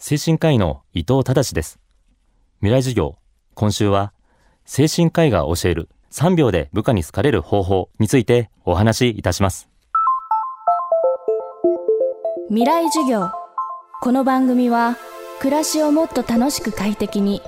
[0.00, 1.80] 精神科医の伊藤忠です。
[2.60, 3.18] 未来授業
[3.54, 4.12] 今週は
[4.64, 9.68] 精神科医が教える3秒で部下に好かれる方法についてお話しいたします。
[12.48, 13.32] 未来授業
[14.00, 14.96] この番組は
[15.40, 17.42] 暮らしをもっと楽しく快適に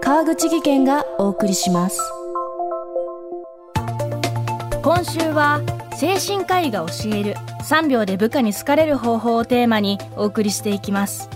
[0.00, 2.00] 川口義賢がお送りします。
[4.84, 5.60] 今週は
[5.96, 7.34] 精神科医が教える
[7.68, 11.28] 3秒で部下に好かれる方法をテーマにお送りしていきます。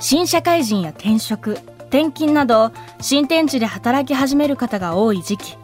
[0.00, 1.52] 新社会人や転職
[1.90, 5.56] 転勤など新天地で働き始める方が多い時期。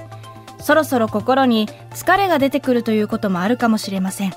[0.59, 4.35] そろそろ心に疲れが出てくるということもあるかもしれません。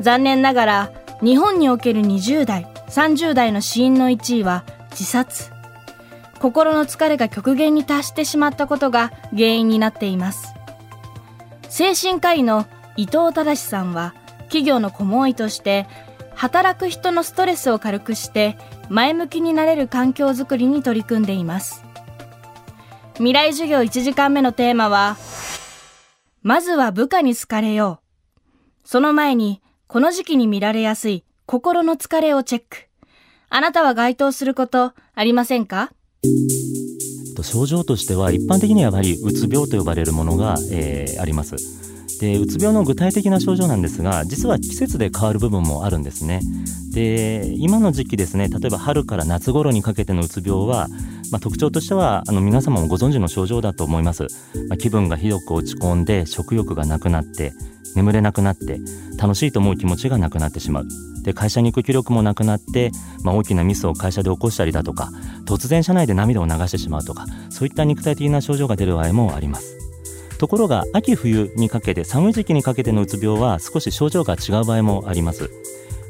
[0.00, 5.50] 残念ながら日本における20代30代の死因の1位は自殺。
[6.38, 10.54] 心の疲れが極限に達してしまったことが原因になっています。
[11.68, 12.66] 精神科医の
[12.96, 15.86] 伊藤忠さんは企業の顧問医として
[16.34, 18.56] 働く人のストレスを軽くして
[18.88, 21.84] 前向きになれる環境づくりに取り組んでいます。
[23.14, 25.16] 未来授業1時間目のテーマは
[26.42, 28.00] まずは部下に好かれよ
[28.34, 28.48] う。
[28.84, 32.88] その前にこの時期に見られやすい心の疲れをチェック。
[33.48, 35.90] あなたは該当することありませんか？
[37.42, 41.56] 症状としては一般的にはやはりうつ病と呼ばれるものが、えー、あります。
[42.20, 46.40] でうつ病の具体的な症状なんですが実は季節で変わる部分もあるんですね。
[46.92, 50.88] で今の時期ですね例えば春から夏頃にかけてのうつ病は、
[51.30, 54.28] まあ、特徴としてはあの皆様もご存知の症状だと思います、
[54.68, 57.52] まあ、気分がひどく落ち込んで食欲がなくなって
[57.94, 58.80] 眠れなくなって
[59.18, 60.86] 楽しいと思う気持ちがなくなってしまう。
[61.22, 62.92] で会社に行く気力もなくなって、
[63.24, 65.10] まあ、大きなミスを会社で起こしたりだとか
[65.44, 69.85] 突然社内で涙を流してしまうとかそういった肉体的な症状が出る場合もあります。
[70.38, 75.50] ところが秋冬にかけて寒い時期にかけてのうつ病は少し症状が違う場合もあります。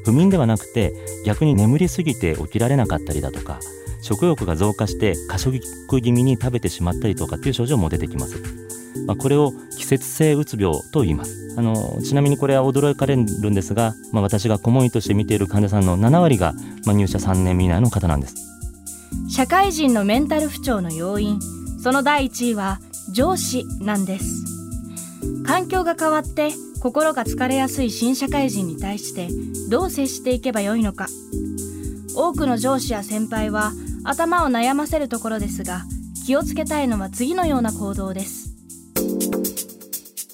[0.07, 0.93] 不眠ではなくて
[1.25, 3.59] 逆に眠りすぎて起きられなかったりだとか
[4.01, 5.59] 食欲が増加して過食
[6.01, 8.41] 気味に食べてしまったりとかっていう症状も出てきます、
[9.05, 11.55] まあ、これを季節性うつ病と言います。
[11.59, 16.53] あのちなみにこれは驚かれるんですが、まあ、私が顧問医として見ている患者さんの7割が、
[16.85, 18.35] まあ、入社3年以内の方なんです。
[19.31, 21.41] 社会人のメンタル不調の要因
[21.83, 22.79] その第1位は
[23.17, 24.45] 上司なんです。
[25.47, 26.51] 環境が変わって
[26.83, 29.29] 心が疲れやすい新社会人に対して
[29.71, 31.07] どう接していけばよいのか。
[32.15, 33.73] 多くの上司や先輩は
[34.05, 35.85] 頭を悩ませるところですが
[36.27, 38.51] 気をつけたいのは次のような行動です。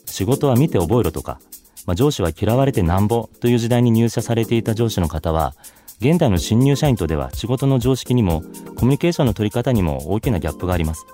[0.06, 1.38] 仕事は見て覚えろとか、
[1.86, 5.54] まあ、上司は嫌われてなんぼという時代に入社されていた上司の方は
[6.00, 11.06] 現代の新入社員とでは仕事の常識にもコミュニケーションの取り方にも大きなギャップがあります。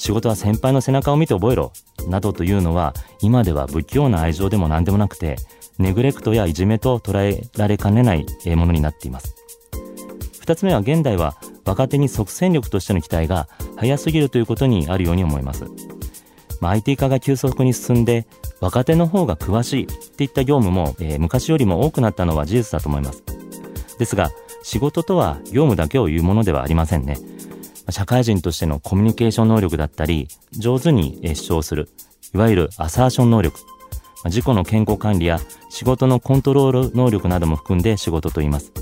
[0.00, 1.72] 仕事は先輩の背中を見て覚えろ
[2.08, 5.36] などというのは今では不器用な愛情でも何でもなくて
[5.78, 8.24] ネグレクトやいじめと捉えられかねない
[8.56, 9.34] ものになっています。
[10.40, 13.46] 2つ目は現代は若手に即戦力としての期待が
[13.76, 15.66] 早すぎるということにあるように思います、
[16.60, 18.26] まあ、IT 化が急速に進んで
[18.58, 23.22] 若手の方が詳しいっていった業務も、えー、昔よりも多くなったのは事実だと思います。
[23.98, 24.30] ですが
[24.62, 27.18] 仕事とは業務だけを言うものではありませんね。
[27.90, 31.88] 社会人としてのコミュニケーション能力だったり、上手に主張する、
[32.34, 33.60] いわゆるアサーション能力、
[34.26, 35.40] 自己の健康管理や
[35.70, 38.72] 仕事のコントロール能力なども含んで仕事と言います。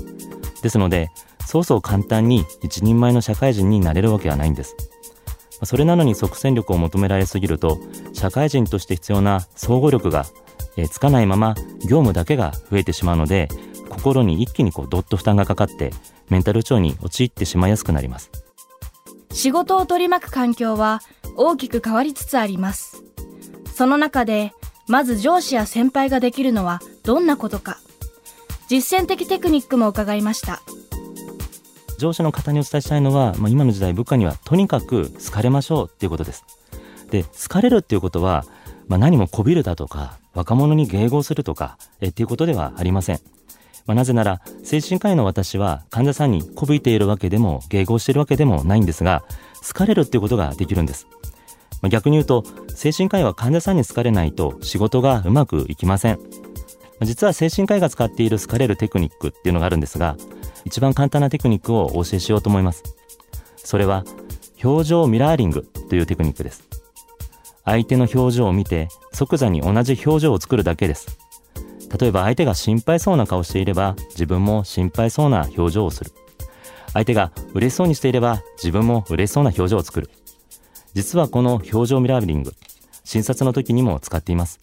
[0.61, 1.09] ですので、
[1.45, 4.75] そうそう簡単に一人前の社会人になれるわけはないんです。
[5.63, 7.79] それなのに即戦力を求められすぎると、
[8.13, 10.25] 社会人として必要な総合力が
[10.89, 13.47] つかないまま業務だけが増えてしまうので、
[13.89, 15.91] 心に一気にこうドッと負担がかかって、
[16.29, 18.29] メンタル調に陥ってしまいやすくなります。
[19.39, 21.01] 仕事を取り巻く環境は
[21.37, 23.01] 大きく変わりつつあります。
[23.73, 24.51] その中で、
[24.89, 27.79] まず上司や先輩ができるのはどんなことか。
[28.67, 30.61] 実践的テクニックも伺いました。
[31.97, 36.43] 上司の方にお伝えしたいのは、まあ、今の時代部下にはとにかく好かれましょうっていうことです。
[37.09, 38.43] で、好かれるっていうことは、
[38.89, 43.21] まあ、何もこびるだとか、若者に迎合するとか、えっていうことではありません。
[43.89, 49.23] まあ、なぜなら、精神科医の私は患者さんにこびているわけでも、迎合しているわけでもないんですが、
[49.67, 51.07] 好かれるっていうことができるんです。
[51.81, 56.19] まあ、逆に言うと、精神科医は患者さんに好かれないと仕事がうまくいきません。
[57.01, 60.17] 実は精神科医が使っている好かれるテクニックっていうのがあるんですが、
[60.65, 62.83] 一番簡単なテクニックをお教えしようと思います。
[63.55, 64.03] それは、
[64.63, 66.61] 表情ミラーリングというテクニックです。
[67.65, 71.28] 相手の表情を見て即座に同じ表情を作るだけです。
[71.97, 76.11] 例えば相手が心配そうな顔していれば自分も心配そうな表情をする。
[76.93, 80.09] 相手が嬉しそうにしていれば自分も嬉しそうな表情を作る。
[80.93, 82.53] 実はこの表情ミラーリング、
[83.03, 84.59] 診察の時にも使っています。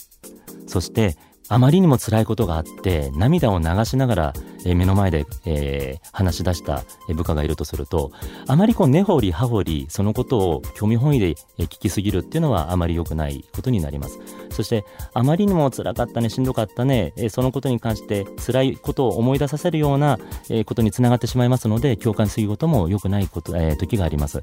[0.66, 1.16] そして、
[1.48, 4.32] あまりにも辛いことがあって涙を流しながら
[4.64, 8.10] 目の前で、えー、話し出した部下がいるとすると、
[8.48, 14.18] あまりこう根掘り葉掘り、そのことを興味本位で聞きすぎるっていうのはあまり良くないことになります。
[14.56, 20.18] そして、あまりにも辛かったね、しんどかったね、えそのことに関して辛いことを思い出させるような、
[20.48, 24.42] えことにつながってしまいますので、共感することも良くないこと、えー、時があります。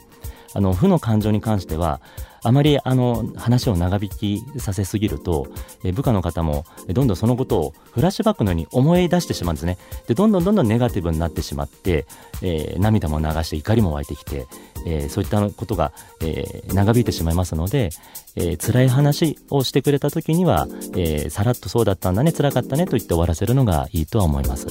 [0.53, 1.99] あの、負の感情に関しては、
[2.43, 5.47] あまりあの話を長引きさせすぎると、
[5.83, 9.77] え部下の方もどんどんそのことをフラッシュバックのように思い出してしまうんですね。
[10.07, 12.05] で、どんどんどんどんネガティブになってしまって、
[12.41, 14.45] えー、涙も流して怒りも湧いてきて、
[14.85, 17.89] えー、そういったことが、えー、長引いてしまいますので、
[18.35, 24.67] えー、辛い話をしてくれた時には、えー、さらっとそうだったんだね、辛かったねと言って終わらせるのがいいとは思います。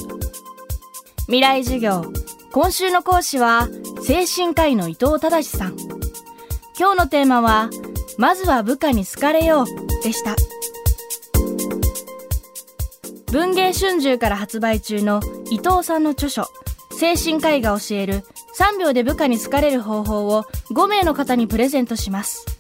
[1.27, 2.05] 未来授業。
[2.53, 3.69] 今週の講師は、
[4.03, 5.77] 精神科医の伊藤忠さん。
[6.79, 7.71] 今日のテーマは、
[8.19, 10.37] まずは部下に好かれようでした。
[13.33, 15.21] 文芸春秋から発売中の
[15.51, 16.49] 伊藤さんの著書、
[16.91, 18.25] 精神科医が教える
[18.59, 22.52] 3秒で部下に好かれる方法を5名の方にプレゼントします。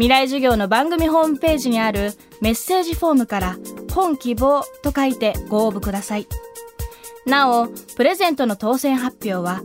[0.00, 3.58] 未来授業の番組ホームページにあるメッセージフォームから
[3.92, 6.26] 本希望と書いてご応募ください。
[7.26, 9.60] なお、プレゼントの当選発表は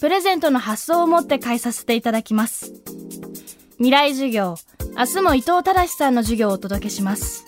[0.00, 2.72] プレゼントの発送をもって返させていただきます。
[3.76, 4.56] 未来授業、
[4.96, 7.47] 明日も伊藤忠さんの授業をお届けします。